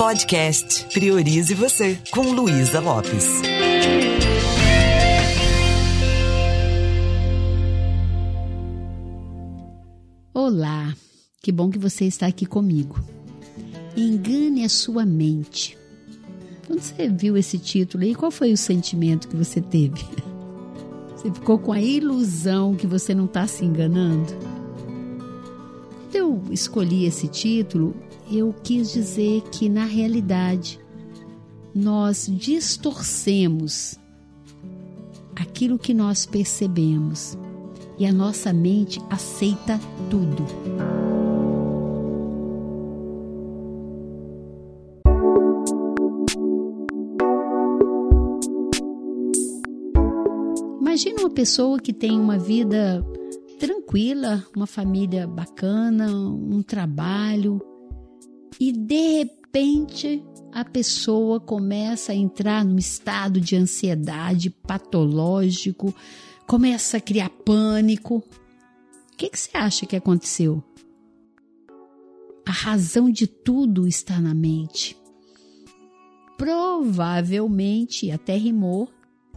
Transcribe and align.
Podcast 0.00 0.86
Priorize 0.94 1.52
Você, 1.52 1.98
com 2.10 2.22
Luísa 2.32 2.80
Lopes. 2.80 3.28
Olá, 10.32 10.94
que 11.42 11.52
bom 11.52 11.68
que 11.68 11.78
você 11.78 12.06
está 12.06 12.26
aqui 12.26 12.46
comigo. 12.46 12.98
Engane 13.94 14.64
a 14.64 14.70
sua 14.70 15.04
mente. 15.04 15.76
Quando 16.66 16.80
você 16.80 17.06
viu 17.06 17.36
esse 17.36 17.58
título 17.58 18.02
aí, 18.02 18.14
qual 18.14 18.30
foi 18.30 18.54
o 18.54 18.56
sentimento 18.56 19.28
que 19.28 19.36
você 19.36 19.60
teve? 19.60 20.02
Você 21.14 21.30
ficou 21.30 21.58
com 21.58 21.70
a 21.70 21.82
ilusão 21.82 22.74
que 22.74 22.86
você 22.86 23.14
não 23.14 23.26
está 23.26 23.46
se 23.46 23.62
enganando? 23.62 24.32
Quando 26.10 26.16
eu 26.16 26.42
escolhi 26.52 27.04
esse 27.04 27.28
título, 27.28 27.94
eu 28.28 28.52
quis 28.64 28.92
dizer 28.92 29.42
que, 29.42 29.68
na 29.68 29.84
realidade, 29.84 30.80
nós 31.72 32.26
distorcemos 32.28 33.96
aquilo 35.36 35.78
que 35.78 35.94
nós 35.94 36.26
percebemos 36.26 37.38
e 37.96 38.04
a 38.06 38.12
nossa 38.12 38.52
mente 38.52 39.00
aceita 39.08 39.78
tudo. 40.10 40.44
Imagina 50.80 51.20
uma 51.20 51.30
pessoa 51.30 51.78
que 51.78 51.92
tem 51.92 52.18
uma 52.18 52.36
vida 52.36 53.00
tranquila, 53.60 54.42
uma 54.56 54.66
família 54.66 55.26
bacana, 55.26 56.10
um 56.10 56.62
trabalho, 56.62 57.60
e 58.58 58.72
de 58.72 59.18
repente 59.18 60.24
a 60.50 60.64
pessoa 60.64 61.38
começa 61.38 62.12
a 62.12 62.14
entrar 62.14 62.64
num 62.64 62.78
estado 62.78 63.38
de 63.38 63.54
ansiedade 63.56 64.48
patológico, 64.48 65.94
começa 66.46 66.96
a 66.96 67.00
criar 67.00 67.28
pânico. 67.28 68.16
O 69.12 69.16
que, 69.18 69.28
que 69.28 69.38
você 69.38 69.54
acha 69.54 69.84
que 69.84 69.94
aconteceu? 69.94 70.64
A 72.46 72.50
razão 72.50 73.10
de 73.10 73.26
tudo 73.26 73.86
está 73.86 74.18
na 74.18 74.34
mente. 74.34 74.96
Provavelmente, 76.38 78.10
até 78.10 78.34
rimou, 78.36 78.88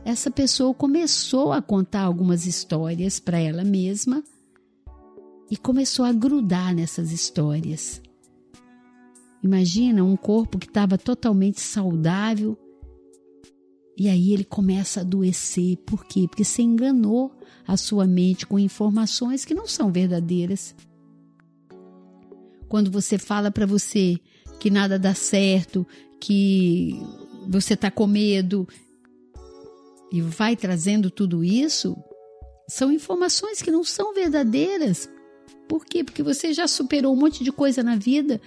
essa 0.05 0.29
pessoa 0.29 0.73
começou 0.73 1.53
a 1.53 1.61
contar 1.61 2.01
algumas 2.01 2.45
histórias 2.45 3.19
para 3.19 3.39
ela 3.39 3.63
mesma 3.63 4.23
e 5.49 5.55
começou 5.55 6.03
a 6.03 6.11
grudar 6.11 6.75
nessas 6.75 7.11
histórias. 7.11 8.01
Imagina 9.41 10.03
um 10.03 10.15
corpo 10.15 10.57
que 10.57 10.67
estava 10.67 10.97
totalmente 10.97 11.61
saudável 11.61 12.57
e 13.97 14.09
aí 14.09 14.33
ele 14.33 14.43
começa 14.43 14.99
a 14.99 15.03
adoecer. 15.03 15.77
Por 15.85 16.05
quê? 16.05 16.27
Porque 16.27 16.43
você 16.43 16.61
enganou 16.61 17.31
a 17.67 17.77
sua 17.77 18.05
mente 18.05 18.45
com 18.45 18.57
informações 18.59 19.45
que 19.45 19.53
não 19.53 19.67
são 19.67 19.91
verdadeiras. 19.91 20.75
Quando 22.67 22.89
você 22.89 23.17
fala 23.17 23.51
para 23.51 23.65
você 23.65 24.19
que 24.59 24.69
nada 24.69 24.97
dá 24.97 25.13
certo, 25.13 25.85
que 26.19 26.99
você 27.47 27.73
está 27.73 27.91
com 27.91 28.07
medo 28.07 28.67
e 30.13 30.21
vai 30.21 30.55
trazendo 30.55 31.11
tudo 31.11 31.43
isso, 31.43 31.97
são 32.69 32.89
informações 32.89 33.61
que 33.61 33.71
não 33.71 33.83
são 33.83 34.13
verdadeiras. 34.13 35.09
Por 35.67 35.83
quê? 35.83 36.05
Porque 36.05 36.23
você 36.23 36.53
já 36.53 36.67
superou 36.67 37.13
um 37.13 37.19
monte 37.19 37.43
de 37.43 37.51
coisa 37.51 37.83
na 37.83 37.97
vida 37.97 38.39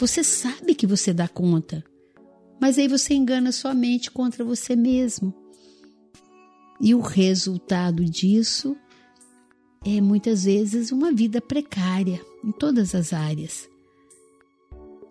você 0.00 0.24
sabe 0.24 0.74
que 0.74 0.86
você 0.86 1.12
dá 1.12 1.28
conta, 1.28 1.84
mas 2.58 2.78
aí 2.78 2.88
você 2.88 3.12
engana 3.12 3.52
sua 3.52 3.74
mente 3.74 4.10
contra 4.10 4.42
você 4.42 4.74
mesmo. 4.74 5.34
E 6.80 6.94
o 6.94 7.00
resultado 7.00 8.02
disso 8.06 8.74
é 9.84 10.00
muitas 10.00 10.44
vezes 10.44 10.90
uma 10.90 11.12
vida 11.12 11.38
precária 11.38 12.18
em 12.42 12.50
todas 12.50 12.94
as 12.94 13.12
áreas. 13.12 13.68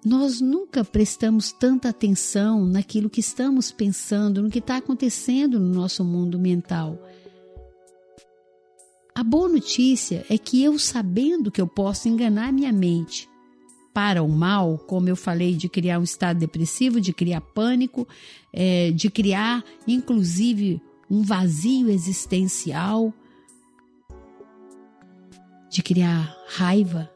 Nós 0.05 0.39
nunca 0.39 0.83
prestamos 0.83 1.51
tanta 1.51 1.89
atenção 1.89 2.65
naquilo 2.65 3.09
que 3.09 3.19
estamos 3.19 3.69
pensando, 3.69 4.41
no 4.41 4.49
que 4.49 4.59
está 4.59 4.77
acontecendo 4.77 5.59
no 5.59 5.73
nosso 5.73 6.05
mundo 6.05 6.39
mental. 6.39 6.97
A 9.13 9.23
boa 9.23 9.49
notícia 9.49 10.25
é 10.29 10.37
que 10.37 10.63
eu, 10.63 10.79
sabendo 10.79 11.51
que 11.51 11.59
eu 11.59 11.67
posso 11.67 12.07
enganar 12.07 12.53
minha 12.53 12.71
mente, 12.71 13.27
para 13.93 14.23
o 14.23 14.29
mal, 14.29 14.77
como 14.77 15.09
eu 15.09 15.15
falei, 15.15 15.55
de 15.55 15.67
criar 15.67 15.99
um 15.99 16.03
estado 16.03 16.39
depressivo, 16.39 17.01
de 17.01 17.11
criar 17.11 17.41
pânico, 17.41 18.07
é, 18.53 18.91
de 18.91 19.09
criar, 19.09 19.65
inclusive, 19.85 20.81
um 21.11 21.21
vazio 21.21 21.89
existencial, 21.89 23.13
de 25.69 25.83
criar 25.83 26.33
raiva 26.47 27.11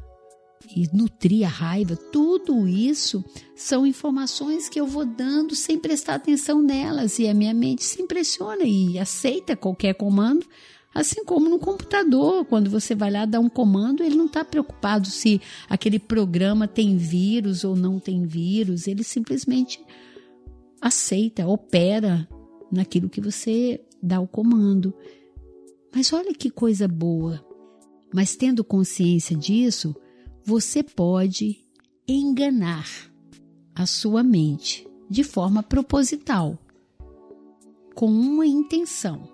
e 0.75 0.87
nutrir 0.93 1.45
a 1.45 1.49
raiva, 1.49 1.95
tudo 1.95 2.67
isso 2.67 3.23
são 3.55 3.85
informações 3.85 4.69
que 4.69 4.79
eu 4.79 4.87
vou 4.87 5.05
dando 5.05 5.55
sem 5.55 5.77
prestar 5.77 6.15
atenção 6.15 6.61
nelas 6.61 7.19
e 7.19 7.27
a 7.27 7.33
minha 7.33 7.53
mente 7.53 7.83
se 7.83 8.01
impressiona 8.01 8.63
e 8.63 8.97
aceita 8.99 9.55
qualquer 9.55 9.93
comando 9.93 10.45
Assim 10.93 11.25
como 11.25 11.49
no 11.49 11.57
computador, 11.57 12.45
quando 12.45 12.69
você 12.69 12.93
vai 12.93 13.09
lá 13.09 13.25
dar 13.25 13.39
um 13.39 13.49
comando, 13.49 14.03
ele 14.03 14.15
não 14.15 14.27
está 14.27 14.45
preocupado 14.45 15.07
se 15.07 15.41
aquele 15.67 15.97
programa 15.97 16.67
tem 16.67 16.97
vírus 16.97 17.63
ou 17.63 17.75
não 17.75 17.99
tem 17.99 18.27
vírus, 18.27 18.87
ele 18.87 19.03
simplesmente 19.03 19.83
aceita, 20.79 21.47
opera 21.47 22.27
naquilo 22.71 23.09
que 23.09 23.19
você 23.19 23.83
dá 24.03 24.19
o 24.19 24.27
comando. 24.27 24.93
Mas 25.93 26.13
olha 26.13 26.33
que 26.33 26.51
coisa 26.51 26.87
boa. 26.87 27.43
Mas 28.13 28.35
tendo 28.35 28.63
consciência 28.63 29.35
disso, 29.35 29.95
você 30.45 30.83
pode 30.83 31.63
enganar 32.07 32.85
a 33.73 33.85
sua 33.85 34.23
mente 34.23 34.85
de 35.09 35.23
forma 35.23 35.63
proposital, 35.63 36.57
com 37.95 38.07
uma 38.07 38.45
intenção. 38.45 39.29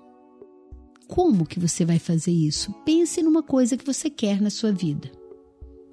Como 1.07 1.45
que 1.45 1.59
você 1.59 1.83
vai 1.83 1.97
fazer 1.97 2.31
isso? 2.31 2.71
Pense 2.85 3.23
numa 3.23 3.41
coisa 3.41 3.75
que 3.75 3.85
você 3.85 4.09
quer 4.09 4.39
na 4.39 4.49
sua 4.49 4.71
vida. 4.71 5.11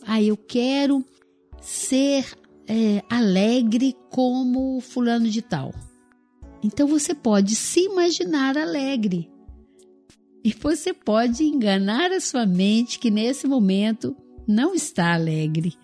Ah, 0.05 0.23
eu 0.23 0.37
quero 0.37 1.05
ser 1.61 2.27
é, 2.69 3.03
alegre 3.09 3.97
como 4.11 4.81
fulano 4.81 5.29
de 5.29 5.41
tal. 5.41 5.73
Então 6.63 6.87
você 6.87 7.15
pode 7.15 7.55
se 7.55 7.81
imaginar 7.81 8.59
alegre. 8.59 9.31
E 10.45 10.53
você 10.53 10.93
pode 10.93 11.45
enganar 11.45 12.13
a 12.13 12.21
sua 12.21 12.45
mente 12.45 12.99
que 12.99 13.11
nesse 13.11 13.47
momento 13.47 14.17
não 14.47 14.75
está 14.75 15.15
alegre. 15.15 15.75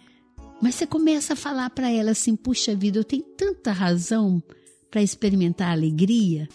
Mas 0.60 0.76
você 0.76 0.86
começa 0.86 1.32
a 1.32 1.36
falar 1.36 1.70
para 1.70 1.90
ela 1.90 2.12
assim: 2.12 2.36
puxa 2.36 2.74
vida, 2.74 2.98
eu 2.98 3.04
tenho 3.04 3.24
tanta 3.36 3.72
razão 3.72 4.42
para 4.90 5.02
experimentar 5.02 5.72
alegria. 5.72 6.48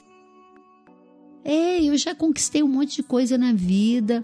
É, 1.44 1.84
eu 1.84 1.97
já 1.97 2.13
conquistei 2.13 2.62
um 2.62 2.67
monte 2.67 2.97
de 2.97 3.03
coisa 3.03 3.38
na 3.38 3.53
vida. 3.53 4.23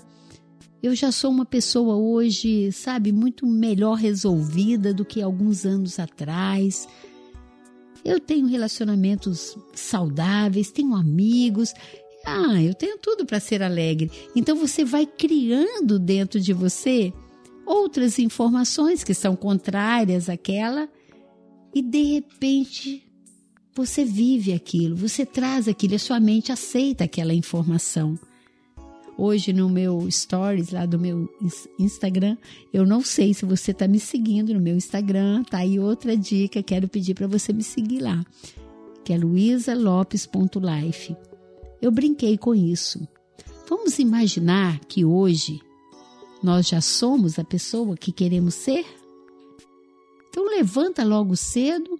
Eu 0.81 0.93
já 0.93 1.11
sou 1.11 1.31
uma 1.31 1.45
pessoa 1.45 1.95
hoje, 1.95 2.71
sabe, 2.73 3.11
muito 3.11 3.47
melhor 3.47 3.93
resolvida 3.93 4.93
do 4.93 5.05
que 5.05 5.21
alguns 5.21 5.65
anos 5.65 5.97
atrás. 5.97 6.87
Eu 8.03 8.19
tenho 8.19 8.47
relacionamentos 8.47 9.57
saudáveis, 9.73 10.71
tenho 10.71 10.93
amigos. 10.93 11.73
Ah, 12.25 12.61
eu 12.61 12.73
tenho 12.73 12.97
tudo 12.97 13.25
para 13.25 13.39
ser 13.39 13.63
alegre. 13.63 14.11
Então 14.35 14.55
você 14.57 14.83
vai 14.83 15.05
criando 15.05 15.97
dentro 15.97 16.39
de 16.39 16.51
você 16.51 17.13
outras 17.73 18.19
informações 18.19 19.03
que 19.03 19.15
são 19.15 19.35
contrárias 19.35 20.29
àquela 20.29 20.87
e 21.73 21.81
de 21.81 22.03
repente 22.03 23.03
você 23.75 24.05
vive 24.05 24.53
aquilo, 24.53 24.95
você 24.95 25.25
traz 25.25 25.67
aquilo, 25.67 25.95
a 25.95 25.99
sua 25.99 26.19
mente 26.19 26.51
aceita 26.51 27.05
aquela 27.05 27.33
informação. 27.33 28.19
Hoje 29.17 29.51
no 29.51 29.67
meu 29.69 30.07
stories 30.11 30.69
lá 30.69 30.85
do 30.85 30.99
meu 30.99 31.27
Instagram, 31.79 32.37
eu 32.71 32.85
não 32.85 33.01
sei 33.01 33.33
se 33.33 33.43
você 33.43 33.71
está 33.71 33.87
me 33.87 33.99
seguindo 33.99 34.53
no 34.53 34.59
meu 34.59 34.75
Instagram, 34.75 35.43
tá 35.43 35.57
aí 35.59 35.79
outra 35.79 36.15
dica, 36.15 36.61
quero 36.61 36.87
pedir 36.87 37.15
para 37.15 37.25
você 37.25 37.51
me 37.51 37.63
seguir 37.63 38.01
lá, 38.01 38.23
que 39.03 39.13
é 39.13 39.17
luisalopes.life. 39.17 41.15
Eu 41.81 41.91
brinquei 41.91 42.37
com 42.37 42.53
isso. 42.53 43.07
Vamos 43.67 43.97
imaginar 43.97 44.79
que 44.81 45.03
hoje 45.03 45.59
nós 46.43 46.67
já 46.67 46.81
somos 46.81 47.39
a 47.39 47.43
pessoa 47.43 47.97
que 47.97 48.11
queremos 48.11 48.53
ser? 48.55 48.85
Então 50.29 50.45
levanta 50.45 51.03
logo 51.03 51.35
cedo 51.35 51.99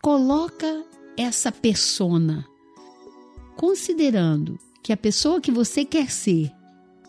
coloca 0.00 0.84
essa 1.16 1.50
persona, 1.50 2.46
considerando 3.56 4.58
que 4.82 4.92
a 4.92 4.96
pessoa 4.96 5.40
que 5.40 5.50
você 5.50 5.84
quer 5.84 6.10
ser 6.10 6.50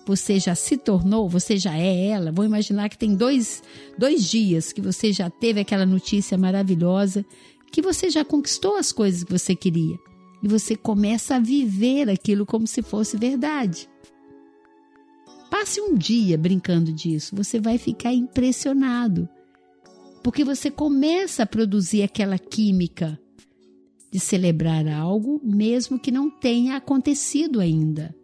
você 0.06 0.40
já 0.40 0.56
se 0.56 0.76
tornou, 0.76 1.30
você 1.30 1.56
já 1.56 1.78
é 1.78 2.08
ela. 2.08 2.32
Vou 2.32 2.44
imaginar 2.44 2.90
que 2.90 2.98
tem 2.98 3.16
dois, 3.16 3.62
dois 3.96 4.28
dias 4.28 4.74
que 4.74 4.82
você 4.82 5.14
já 5.14 5.30
teve 5.30 5.60
aquela 5.60 5.86
notícia 5.86 6.36
maravilhosa, 6.36 7.24
que 7.72 7.80
você 7.80 8.10
já 8.10 8.26
conquistou 8.26 8.76
as 8.76 8.92
coisas 8.92 9.24
que 9.24 9.32
você 9.32 9.56
queria. 9.56 10.00
E 10.42 10.48
você 10.48 10.76
começa 10.76 11.36
a 11.36 11.40
viver 11.40 12.10
aquilo 12.10 12.44
como 12.44 12.66
se 12.66 12.82
fosse 12.82 13.18
verdade. 13.18 13.88
Passe 15.50 15.82
um 15.82 15.96
dia 15.96 16.38
brincando 16.38 16.94
disso, 16.94 17.36
você 17.36 17.60
vai 17.60 17.78
ficar 17.78 18.14
impressionado. 18.14 19.28
Porque 20.24 20.44
você 20.44 20.70
começa 20.70 21.44
a 21.44 21.46
produzir 21.46 22.04
aquela 22.04 22.38
química 22.38 23.20
de 24.12 24.20
celebrar 24.20 24.88
algo, 24.88 25.40
mesmo 25.44 26.00
que 26.00 26.12
não 26.12 26.30
tenha 26.30 26.76
acontecido 26.76 27.60
ainda. 27.60 28.16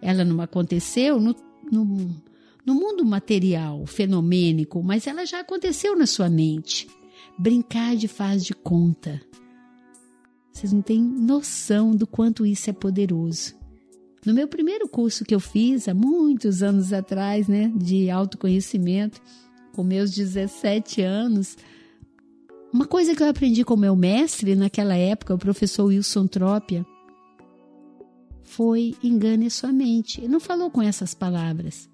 Ela 0.00 0.24
não 0.24 0.40
aconteceu 0.40 1.20
no, 1.20 1.34
no, 1.70 1.84
no 2.64 2.74
mundo 2.74 3.04
material, 3.04 3.86
fenomênico, 3.86 4.82
mas 4.82 5.06
ela 5.06 5.24
já 5.24 5.40
aconteceu 5.40 5.96
na 5.96 6.06
sua 6.06 6.28
mente. 6.28 6.88
Brincar 7.38 7.96
de 7.96 8.08
faz 8.08 8.44
de 8.44 8.54
conta. 8.54 9.20
Vocês 10.52 10.72
não 10.72 10.82
têm 10.82 11.02
noção 11.02 11.94
do 11.96 12.06
quanto 12.06 12.46
isso 12.46 12.70
é 12.70 12.72
poderoso. 12.72 13.54
No 14.24 14.32
meu 14.32 14.48
primeiro 14.48 14.88
curso 14.88 15.24
que 15.24 15.34
eu 15.34 15.40
fiz, 15.40 15.86
há 15.86 15.94
muitos 15.94 16.62
anos 16.62 16.92
atrás, 16.92 17.46
né, 17.46 17.70
de 17.76 18.10
autoconhecimento, 18.10 19.20
com 19.72 19.82
meus 19.82 20.10
17 20.12 21.02
anos, 21.02 21.58
uma 22.72 22.86
coisa 22.86 23.14
que 23.14 23.22
eu 23.22 23.28
aprendi 23.28 23.64
com 23.64 23.76
meu 23.76 23.94
mestre 23.94 24.54
naquela 24.54 24.96
época, 24.96 25.34
o 25.34 25.38
professor 25.38 25.86
Wilson 25.86 26.26
Trópia, 26.26 26.86
foi 28.42 28.94
engane 29.02 29.50
sua 29.50 29.72
mente. 29.72 30.20
Ele 30.20 30.28
não 30.28 30.40
falou 30.40 30.70
com 30.70 30.80
essas 30.80 31.12
palavras. 31.12 31.88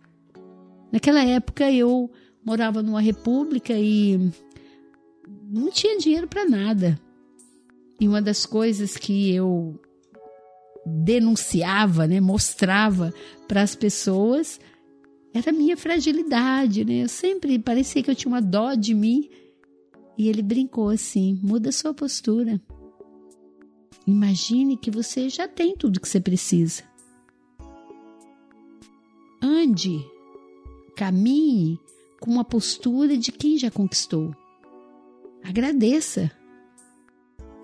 Naquela 0.93 1.25
época 1.25 1.71
eu 1.71 2.11
morava 2.45 2.83
numa 2.83 3.01
república 3.01 3.73
e 3.75 4.31
não 5.51 5.71
tinha 5.71 5.99
dinheiro 5.99 6.29
para 6.29 6.49
nada. 6.49 7.01
E 7.99 8.09
uma 8.09 8.23
das 8.23 8.47
coisas 8.47 8.97
que 8.97 9.35
eu 9.35 9.81
denunciava, 10.87 12.07
né, 12.07 12.21
mostrava 12.21 13.13
para 13.47 13.63
as 13.63 13.75
pessoas 13.75 14.59
era 15.33 15.51
a 15.51 15.53
minha 15.53 15.77
fragilidade, 15.77 16.85
né? 16.85 17.05
Eu 17.05 17.09
sempre 17.09 17.59
parecia 17.59 18.03
que 18.03 18.11
eu 18.11 18.15
tinha 18.15 18.33
uma 18.33 18.43
dó 18.43 18.75
de 18.75 18.95
mim. 18.95 19.29
E 20.19 20.29
ele 20.29 20.43
brincou 20.43 20.89
assim: 20.89 21.39
muda 21.43 21.71
sua 21.71 21.95
postura. 21.95 22.61
Imagine 24.07 24.77
que 24.77 24.91
você 24.91 25.29
já 25.29 25.47
tem 25.47 25.77
tudo 25.77 26.01
que 26.01 26.09
você 26.09 26.21
precisa. 26.21 26.83
Ande, 29.41 30.05
caminhe 30.97 31.79
com 32.21 32.31
uma 32.31 32.45
postura 32.45 33.17
de 33.17 33.31
quem 33.31 33.57
já 33.57 33.71
conquistou. 33.71 34.35
Agradeça. 35.45 36.31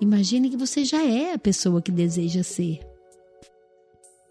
Imagine 0.00 0.50
que 0.50 0.56
você 0.56 0.84
já 0.84 1.02
é 1.02 1.32
a 1.32 1.38
pessoa 1.38 1.82
que 1.82 1.90
deseja 1.90 2.42
ser. 2.42 2.85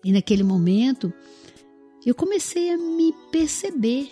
E 0.05 0.11
naquele 0.11 0.43
momento, 0.43 1.11
eu 2.05 2.15
comecei 2.15 2.69
a 2.69 2.77
me 2.77 3.13
perceber. 3.31 4.07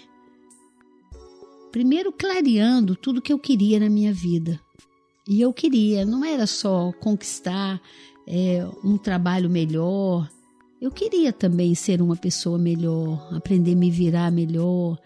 Primeiro, 1.72 2.12
clareando 2.12 2.96
tudo 2.96 3.22
que 3.22 3.32
eu 3.32 3.40
queria 3.40 3.80
na 3.80 3.90
minha 3.90 4.12
vida. 4.12 4.60
E 5.28 5.40
eu 5.40 5.54
queria, 5.54 6.04
não 6.06 6.26
era 6.26 6.46
só 6.46 6.92
conquistar 6.94 7.80
é, 8.28 8.68
um 8.84 8.98
trabalho 8.98 9.50
melhor, 9.50 10.30
eu 10.84 10.92
queria 10.92 11.32
também 11.32 11.74
ser 11.74 12.02
uma 12.02 12.18
pessoa 12.18 12.58
melhor, 12.58 13.34
aprender 13.34 13.72
a 13.72 13.76
me 13.78 13.90
virar 13.90 14.30
melhor, 14.30 15.00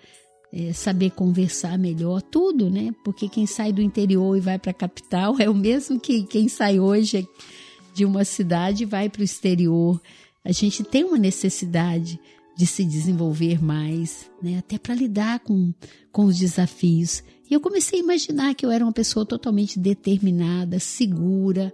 é, 0.51 0.73
saber 0.73 1.11
conversar 1.11 1.77
melhor, 1.77 2.19
tudo, 2.19 2.67
né? 2.67 2.89
Porque 3.03 3.29
quem 3.29 3.45
sai 3.45 3.71
do 3.71 3.79
interior 3.79 4.35
e 4.35 4.41
vai 4.41 4.57
para 4.57 4.71
a 4.71 4.73
capital 4.73 5.35
é 5.39 5.47
o 5.47 5.53
mesmo 5.53 5.99
que 5.99 6.23
quem 6.23 6.47
sai 6.47 6.79
hoje 6.79 7.27
de 7.93 8.05
uma 8.05 8.25
cidade 8.25 8.81
e 8.81 8.85
vai 8.87 9.07
para 9.07 9.21
o 9.21 9.23
exterior. 9.23 10.01
A 10.47 10.53
gente 10.53 10.81
tem 10.81 11.03
uma 11.03 11.17
necessidade 11.17 12.17
de 12.55 12.65
se 12.65 12.85
desenvolver 12.85 13.61
mais, 13.61 14.31
né? 14.41 14.57
até 14.59 14.79
para 14.79 14.95
lidar 14.95 15.41
com, 15.41 15.73
com 16.09 16.23
os 16.23 16.37
desafios. 16.37 17.21
E 17.49 17.53
eu 17.53 17.59
comecei 17.59 17.99
a 17.99 18.03
imaginar 18.03 18.55
que 18.55 18.65
eu 18.65 18.71
era 18.71 18.85
uma 18.85 18.93
pessoa 18.93 19.25
totalmente 19.25 19.77
determinada, 19.77 20.79
segura, 20.79 21.69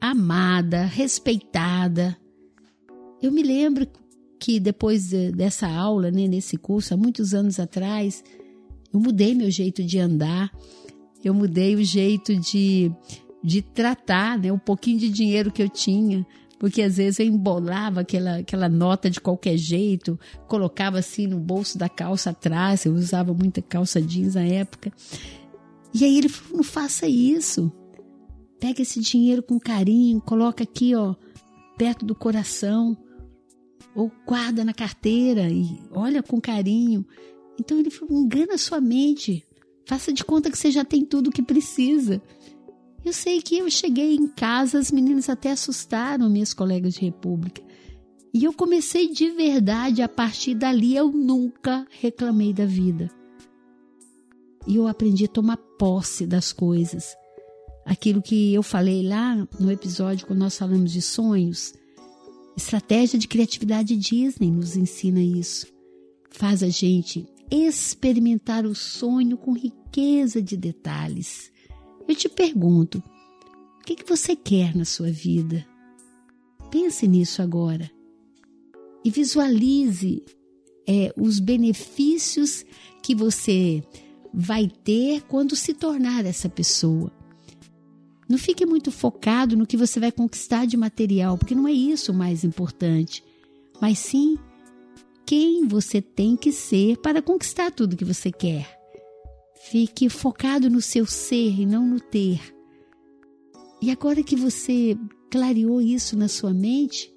amada, 0.00 0.84
respeitada. 0.84 2.16
Eu 3.20 3.32
me 3.32 3.42
lembro 3.42 3.88
que 4.38 4.60
depois 4.60 5.10
dessa 5.34 5.66
aula, 5.66 6.12
né, 6.12 6.28
nesse 6.28 6.56
curso, 6.56 6.94
há 6.94 6.96
muitos 6.96 7.34
anos 7.34 7.58
atrás, 7.58 8.22
eu 8.92 9.00
mudei 9.00 9.34
meu 9.34 9.50
jeito 9.50 9.82
de 9.82 9.98
andar, 9.98 10.52
eu 11.24 11.34
mudei 11.34 11.74
o 11.74 11.84
jeito 11.84 12.36
de, 12.36 12.92
de 13.42 13.60
tratar, 13.60 14.38
né, 14.38 14.52
o 14.52 14.58
pouquinho 14.58 15.00
de 15.00 15.08
dinheiro 15.08 15.50
que 15.50 15.62
eu 15.64 15.68
tinha 15.68 16.24
porque 16.64 16.80
às 16.80 16.96
vezes 16.96 17.20
eu 17.20 17.26
embolava 17.26 18.00
aquela, 18.00 18.38
aquela 18.38 18.70
nota 18.70 19.10
de 19.10 19.20
qualquer 19.20 19.54
jeito, 19.54 20.18
colocava 20.48 20.98
assim 20.98 21.26
no 21.26 21.38
bolso 21.38 21.76
da 21.76 21.90
calça 21.90 22.30
atrás, 22.30 22.86
eu 22.86 22.94
usava 22.94 23.34
muita 23.34 23.60
calça 23.60 24.00
jeans 24.00 24.34
na 24.34 24.46
época. 24.46 24.90
E 25.92 26.02
aí 26.02 26.16
ele 26.16 26.30
falou: 26.30 26.56
não 26.56 26.64
faça 26.64 27.06
isso. 27.06 27.70
Pega 28.58 28.80
esse 28.80 28.98
dinheiro 28.98 29.42
com 29.42 29.60
carinho, 29.60 30.22
coloca 30.22 30.64
aqui, 30.64 30.94
ó, 30.94 31.14
perto 31.76 32.06
do 32.06 32.14
coração, 32.14 32.96
ou 33.94 34.10
guarda 34.26 34.64
na 34.64 34.72
carteira 34.72 35.50
e 35.50 35.78
olha 35.90 36.22
com 36.22 36.40
carinho. 36.40 37.04
Então 37.60 37.78
ele 37.78 37.90
falou: 37.90 38.22
engana 38.22 38.56
sua 38.56 38.80
mente, 38.80 39.44
faça 39.86 40.14
de 40.14 40.24
conta 40.24 40.50
que 40.50 40.56
você 40.56 40.70
já 40.70 40.82
tem 40.82 41.04
tudo 41.04 41.28
o 41.28 41.30
que 41.30 41.42
precisa. 41.42 42.22
Eu 43.04 43.12
sei 43.12 43.42
que 43.42 43.58
eu 43.58 43.70
cheguei 43.70 44.14
em 44.16 44.26
casa, 44.26 44.78
as 44.78 44.90
meninas 44.90 45.28
até 45.28 45.50
assustaram 45.50 46.30
minhas 46.30 46.54
colegas 46.54 46.94
de 46.94 47.00
república. 47.02 47.62
E 48.32 48.44
eu 48.44 48.52
comecei 48.52 49.12
de 49.12 49.30
verdade, 49.30 50.00
a 50.00 50.08
partir 50.08 50.54
dali 50.54 50.96
eu 50.96 51.12
nunca 51.12 51.86
reclamei 51.90 52.52
da 52.52 52.64
vida. 52.64 53.10
E 54.66 54.76
eu 54.76 54.88
aprendi 54.88 55.26
a 55.26 55.28
tomar 55.28 55.58
posse 55.78 56.26
das 56.26 56.52
coisas. 56.52 57.14
Aquilo 57.84 58.22
que 58.22 58.54
eu 58.54 58.62
falei 58.62 59.06
lá 59.06 59.36
no 59.60 59.70
episódio 59.70 60.26
quando 60.26 60.38
nós 60.38 60.56
falamos 60.56 60.90
de 60.90 61.02
sonhos. 61.02 61.74
Estratégia 62.56 63.18
de 63.18 63.28
criatividade 63.28 63.94
Disney 63.96 64.50
nos 64.50 64.76
ensina 64.76 65.20
isso. 65.20 65.66
Faz 66.30 66.62
a 66.62 66.68
gente 66.70 67.26
experimentar 67.50 68.64
o 68.64 68.74
sonho 68.74 69.36
com 69.36 69.52
riqueza 69.52 70.40
de 70.40 70.56
detalhes. 70.56 71.52
Eu 72.08 72.14
te 72.14 72.28
pergunto: 72.28 73.02
o 73.80 73.84
que, 73.84 73.96
que 73.96 74.08
você 74.08 74.36
quer 74.36 74.74
na 74.74 74.84
sua 74.84 75.10
vida? 75.10 75.66
Pense 76.70 77.06
nisso 77.06 77.40
agora 77.40 77.90
e 79.04 79.10
visualize 79.10 80.24
é, 80.88 81.12
os 81.16 81.38
benefícios 81.38 82.64
que 83.02 83.14
você 83.14 83.82
vai 84.32 84.66
ter 84.66 85.22
quando 85.22 85.54
se 85.54 85.74
tornar 85.74 86.24
essa 86.24 86.48
pessoa. 86.48 87.12
Não 88.28 88.38
fique 88.38 88.64
muito 88.64 88.90
focado 88.90 89.56
no 89.56 89.66
que 89.66 89.76
você 89.76 90.00
vai 90.00 90.10
conquistar 90.10 90.66
de 90.66 90.76
material, 90.76 91.36
porque 91.36 91.54
não 91.54 91.68
é 91.68 91.72
isso 91.72 92.10
o 92.10 92.14
mais 92.14 92.42
importante, 92.42 93.22
mas 93.80 93.98
sim 93.98 94.38
quem 95.26 95.66
você 95.68 96.00
tem 96.00 96.36
que 96.36 96.50
ser 96.50 96.96
para 96.98 97.22
conquistar 97.22 97.70
tudo 97.70 97.96
que 97.96 98.04
você 98.04 98.32
quer. 98.32 98.83
Fique 99.66 100.10
focado 100.10 100.68
no 100.68 100.82
seu 100.82 101.06
ser 101.06 101.58
e 101.58 101.64
não 101.64 101.86
no 101.86 101.98
ter. 101.98 102.54
E 103.80 103.90
agora 103.90 104.22
que 104.22 104.36
você 104.36 104.94
clareou 105.30 105.80
isso 105.80 106.18
na 106.18 106.28
sua 106.28 106.52
mente, 106.52 107.10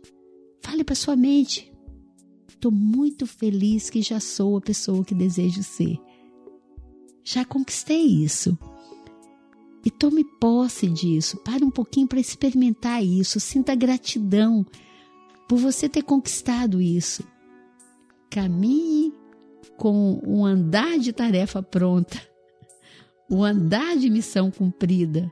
fale 0.61 0.81
para 0.81 0.95
sua 0.95 1.17
mente: 1.17 1.69
estou 2.47 2.71
muito 2.71 3.27
feliz 3.27 3.89
que 3.89 4.01
já 4.01 4.21
sou 4.21 4.55
a 4.55 4.61
pessoa 4.61 5.03
que 5.03 5.13
desejo 5.13 5.61
ser. 5.61 5.97
Já 7.21 7.43
conquistei 7.43 8.01
isso. 8.01 8.57
E 9.83 9.91
tome 9.91 10.23
posse 10.39 10.87
disso. 10.87 11.35
Pare 11.43 11.65
um 11.65 11.71
pouquinho 11.71 12.07
para 12.07 12.19
experimentar 12.19 13.03
isso. 13.03 13.41
Sinta 13.41 13.75
gratidão 13.75 14.65
por 15.49 15.57
você 15.57 15.89
ter 15.89 16.01
conquistado 16.01 16.81
isso. 16.81 17.27
Caminhe 18.29 19.13
com 19.75 20.21
um 20.25 20.45
andar 20.45 20.97
de 20.97 21.11
tarefa 21.11 21.61
pronta 21.61 22.36
o 23.29 23.43
andar 23.43 23.97
de 23.97 24.09
missão 24.09 24.49
cumprida. 24.49 25.31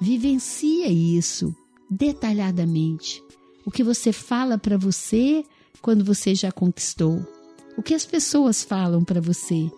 Vivencia 0.00 0.88
isso 0.88 1.54
detalhadamente. 1.90 3.22
O 3.64 3.70
que 3.70 3.82
você 3.82 4.12
fala 4.12 4.58
para 4.58 4.76
você 4.76 5.44
quando 5.80 6.04
você 6.04 6.34
já 6.34 6.50
conquistou. 6.50 7.26
O 7.76 7.82
que 7.82 7.94
as 7.94 8.04
pessoas 8.04 8.62
falam 8.62 9.04
para 9.04 9.20
você. 9.20 9.70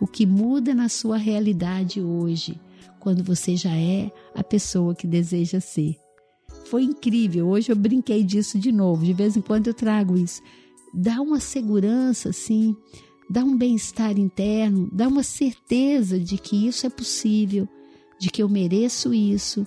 O 0.00 0.06
que 0.06 0.26
muda 0.26 0.74
na 0.74 0.88
sua 0.88 1.16
realidade 1.16 2.02
hoje, 2.02 2.60
quando 3.00 3.24
você 3.24 3.56
já 3.56 3.74
é 3.74 4.10
a 4.34 4.44
pessoa 4.44 4.94
que 4.94 5.06
deseja 5.06 5.60
ser. 5.60 5.96
Foi 6.66 6.82
incrível. 6.82 7.48
Hoje 7.48 7.72
eu 7.72 7.76
brinquei 7.76 8.22
disso 8.22 8.58
de 8.58 8.70
novo. 8.72 9.04
De 9.04 9.12
vez 9.12 9.36
em 9.36 9.40
quando 9.40 9.68
eu 9.68 9.74
trago 9.74 10.16
isso. 10.16 10.42
dá 10.92 11.20
uma 11.20 11.40
segurança, 11.40 12.30
assim, 12.30 12.74
dá 13.28 13.44
um 13.44 13.56
bem-estar 13.56 14.18
interno, 14.18 14.88
dá 14.92 15.08
uma 15.08 15.22
certeza 15.22 16.18
de 16.18 16.38
que 16.38 16.66
isso 16.66 16.86
é 16.86 16.90
possível, 16.90 17.68
de 18.18 18.30
que 18.30 18.42
eu 18.42 18.48
mereço 18.48 19.12
isso 19.12 19.66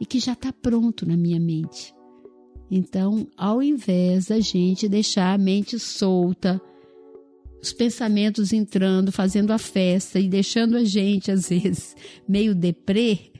e 0.00 0.06
que 0.06 0.18
já 0.18 0.32
está 0.32 0.52
pronto 0.52 1.06
na 1.06 1.16
minha 1.16 1.40
mente. 1.40 1.94
Então, 2.70 3.28
ao 3.36 3.62
invés 3.62 4.26
da 4.26 4.40
gente 4.40 4.88
deixar 4.88 5.34
a 5.34 5.38
mente 5.38 5.78
solta, 5.78 6.60
os 7.62 7.72
pensamentos 7.72 8.52
entrando, 8.52 9.10
fazendo 9.10 9.50
a 9.52 9.58
festa 9.58 10.18
e 10.20 10.28
deixando 10.28 10.76
a 10.76 10.84
gente, 10.84 11.30
às 11.30 11.48
vezes, 11.48 11.96
meio 12.28 12.54
deprê, 12.54 13.32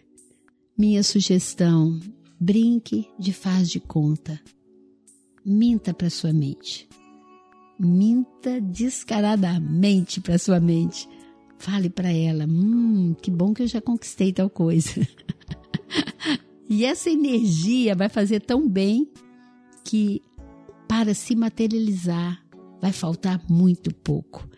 minha 0.77 1.03
sugestão: 1.03 2.01
brinque 2.41 3.07
de 3.19 3.33
faz 3.33 3.69
de 3.69 3.81
conta. 3.81 4.41
Minta 5.45 5.93
para 5.93 6.09
sua 6.09 6.33
mente. 6.33 6.89
Minta 7.79 8.61
descaradamente 8.61 10.21
para 10.21 10.39
sua 10.39 10.61
mente. 10.61 11.09
Fale 11.59 11.91
para 11.91 12.13
ela: 12.13 12.45
hum, 12.45 13.15
que 13.21 13.31
bom 13.31 13.53
que 13.53 13.63
eu 13.63 13.67
já 13.67 13.81
conquistei 13.81 14.33
tal 14.33 14.51
coisa. 14.51 15.07
e 16.69 16.85
essa 16.85 17.11
energia 17.11 17.95
vai 17.95 18.09
fazer 18.09 18.41
tão 18.41 18.69
bem 18.69 19.09
que, 19.83 20.23
para 20.89 21.15
se 21.15 21.35
materializar, 21.35 22.43
vai 22.81 22.93
faltar 22.93 23.43
muito 23.49 23.93
pouco. 23.95 24.49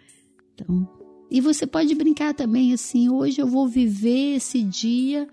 Então, 0.55 0.89
e 1.31 1.41
você 1.41 1.67
pode 1.67 1.95
brincar 1.95 2.35
também 2.35 2.73
assim: 2.73 3.09
hoje 3.09 3.41
eu 3.41 3.47
vou 3.47 3.69
viver 3.69 4.37
esse 4.37 4.63
dia 4.63 5.29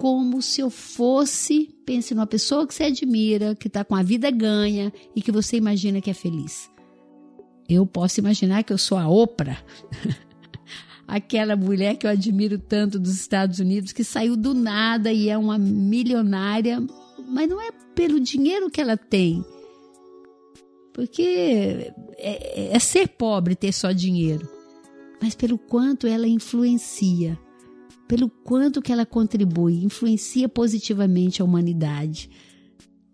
como 0.00 0.40
se 0.40 0.62
eu 0.62 0.70
fosse, 0.70 1.68
pense 1.84 2.14
numa 2.14 2.26
pessoa 2.26 2.66
que 2.66 2.74
você 2.74 2.84
admira, 2.84 3.54
que 3.54 3.68
está 3.68 3.84
com 3.84 3.94
a 3.94 4.02
vida 4.02 4.30
ganha 4.30 4.90
e 5.14 5.20
que 5.20 5.30
você 5.30 5.58
imagina 5.58 6.00
que 6.00 6.08
é 6.08 6.14
feliz. 6.14 6.70
Eu 7.70 7.86
posso 7.86 8.20
imaginar 8.20 8.64
que 8.64 8.72
eu 8.72 8.78
sou 8.78 8.98
a 8.98 9.08
Oprah, 9.08 9.62
aquela 11.06 11.54
mulher 11.56 11.96
que 11.96 12.06
eu 12.06 12.10
admiro 12.10 12.58
tanto 12.58 12.98
dos 12.98 13.12
Estados 13.12 13.60
Unidos, 13.60 13.92
que 13.92 14.02
saiu 14.02 14.36
do 14.36 14.52
nada 14.54 15.12
e 15.12 15.28
é 15.28 15.38
uma 15.38 15.56
milionária, 15.56 16.84
mas 17.28 17.48
não 17.48 17.60
é 17.60 17.70
pelo 17.94 18.18
dinheiro 18.18 18.70
que 18.70 18.80
ela 18.80 18.96
tem. 18.96 19.44
Porque 20.92 21.92
é, 22.18 22.74
é 22.74 22.78
ser 22.78 23.08
pobre 23.08 23.54
ter 23.54 23.72
só 23.72 23.92
dinheiro, 23.92 24.48
mas 25.22 25.34
pelo 25.34 25.56
quanto 25.56 26.06
ela 26.06 26.26
influencia 26.26 27.38
pelo 28.10 28.28
quanto 28.28 28.82
que 28.82 28.90
ela 28.90 29.06
contribui, 29.06 29.84
influencia 29.84 30.48
positivamente 30.48 31.40
a 31.40 31.44
humanidade. 31.44 32.28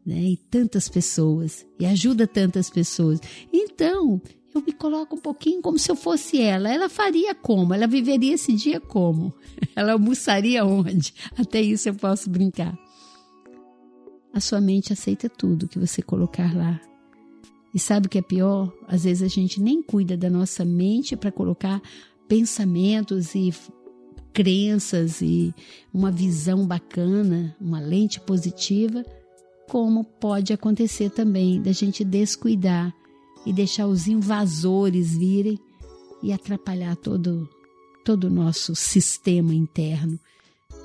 Né? 0.07 0.23
E 0.23 0.37
tantas 0.39 0.89
pessoas, 0.89 1.67
e 1.79 1.85
ajuda 1.85 2.27
tantas 2.27 2.71
pessoas. 2.71 3.21
Então, 3.53 4.19
eu 4.59 4.63
me 4.65 4.73
coloco 4.73 5.17
um 5.17 5.21
pouquinho 5.21 5.61
como 5.61 5.79
se 5.79 5.91
eu 5.91 5.97
fosse 5.97 6.41
ela. 6.41 6.73
Ela 6.73 6.89
faria 6.89 7.35
como? 7.35 7.75
Ela 7.75 7.87
viveria 7.87 8.35
esse 8.35 8.53
dia 8.53 8.81
como? 8.81 9.35
Ela 9.75 9.93
almoçaria 9.93 10.65
onde? 10.65 11.15
Até 11.37 11.61
isso 11.61 11.89
eu 11.89 11.95
posso 11.95 12.31
brincar. 12.31 12.77
A 14.33 14.41
sua 14.41 14.61
mente 14.61 14.93
aceita 14.93 15.29
tudo 15.29 15.69
que 15.69 15.79
você 15.79 16.03
colocar 16.03 16.55
lá. 16.55 16.81
E 17.75 17.79
sabe 17.79 18.07
o 18.07 18.11
que 18.11 18.19
é 18.19 18.23
pior? 18.23 18.73
Às 18.89 19.05
vezes 19.05 19.23
a 19.23 19.29
gente 19.29 19.61
nem 19.61 19.83
cuida 19.83 20.17
da 20.17 20.31
nossa 20.31 20.65
mente 20.65 21.17
para 21.17 21.33
colocar 21.33 21.81
pensamentos 22.29 23.35
e 23.35 23.53
crenças 24.33 25.23
e 25.23 25.55
uma 25.93 26.11
visão 26.11 26.67
bacana, 26.67 27.57
uma 27.61 27.81
lente 27.81 28.21
positiva, 28.21 29.05
como 29.69 30.05
pode 30.05 30.53
acontecer 30.53 31.11
também 31.11 31.61
da 31.61 31.73
gente 31.73 32.05
descuidar 32.05 32.95
e 33.47 33.53
deixar 33.53 33.87
os 33.87 34.09
invasores 34.09 35.17
virem 35.17 35.59
e 36.23 36.33
atrapalhar 36.33 36.97
todo 36.97 37.49
todo 38.05 38.25
o 38.25 38.31
nosso 38.31 38.77
sistema 38.77 39.53
interno. 39.53 40.19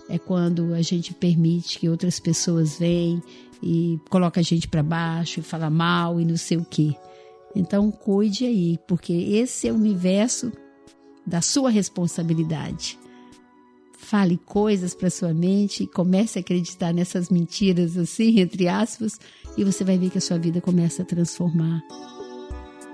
É 0.10 0.18
quando 0.18 0.74
a 0.74 0.82
gente 0.82 1.13
permite 1.13 1.77
que 1.77 1.88
outras 1.88 2.20
pessoas 2.20 2.80
venham 2.80 3.22
e 3.62 4.00
coloca 4.10 4.39
a 4.39 4.44
gente 4.44 4.68
para 4.68 4.82
baixo 4.82 5.39
e 5.39 5.44
fala 5.44 5.70
mal 5.70 6.20
e 6.20 6.25
não 6.25 6.36
sei 6.36 6.58
o 6.58 6.65
quê. 6.65 6.96
Então 7.56 7.91
cuide 7.91 8.46
aí, 8.46 8.80
porque 8.88 9.13
esse 9.13 9.68
é 9.68 9.72
o 9.72 9.75
universo 9.75 10.51
da 11.25 11.41
sua 11.41 11.70
responsabilidade. 11.70 12.98
Fale 13.98 14.38
coisas 14.38 14.96
para 14.96 15.12
sua 15.12 15.32
mente, 15.32 15.86
comece 15.86 16.39
a 16.39 16.41
acreditar 16.41 16.91
nessas 16.91 17.30
mentiras 17.30 17.98
assim, 17.98 18.39
entre 18.41 18.68
aspas, 18.68 19.20
e 19.56 19.63
você 19.63 19.84
vai 19.84 19.98
ver 19.98 20.10
que 20.10 20.18
a 20.18 20.22
sua 20.22 20.39
vida 20.39 20.60
começa 20.60 21.03
a 21.03 21.06
transformar 21.06 21.84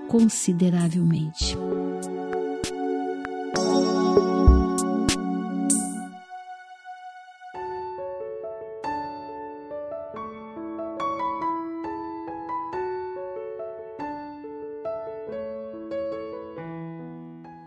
consideravelmente. 0.08 1.56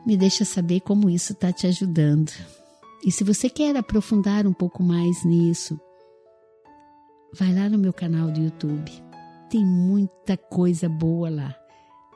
Me 0.05 0.17
deixa 0.17 0.43
saber 0.43 0.81
como 0.81 1.09
isso 1.09 1.31
está 1.31 1.53
te 1.53 1.67
ajudando. 1.67 2.31
E 3.05 3.11
se 3.11 3.23
você 3.23 3.49
quer 3.49 3.77
aprofundar 3.77 4.45
um 4.45 4.51
pouco 4.51 4.83
mais 4.83 5.23
nisso, 5.23 5.79
vai 7.33 7.53
lá 7.53 7.69
no 7.69 7.77
meu 7.77 7.93
canal 7.93 8.29
do 8.29 8.41
YouTube. 8.41 8.91
Tem 9.49 9.65
muita 9.65 10.35
coisa 10.35 10.89
boa 10.89 11.29
lá. 11.29 11.60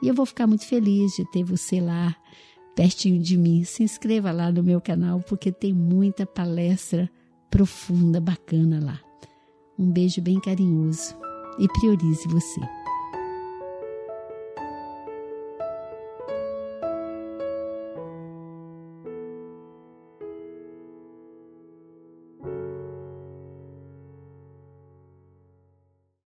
E 0.01 0.07
eu 0.07 0.13
vou 0.13 0.25
ficar 0.25 0.47
muito 0.47 0.65
feliz 0.65 1.13
de 1.15 1.29
ter 1.31 1.43
você 1.43 1.79
lá 1.79 2.15
pertinho 2.75 3.21
de 3.21 3.37
mim. 3.37 3.63
Se 3.63 3.83
inscreva 3.83 4.31
lá 4.31 4.51
no 4.51 4.63
meu 4.63 4.81
canal 4.81 5.19
porque 5.21 5.51
tem 5.51 5.73
muita 5.73 6.25
palestra 6.25 7.09
profunda, 7.49 8.19
bacana 8.19 8.83
lá. 8.83 8.99
Um 9.79 9.91
beijo 9.91 10.21
bem 10.21 10.39
carinhoso 10.39 11.15
e 11.57 11.67
priorize 11.67 12.27
você. 12.27 12.61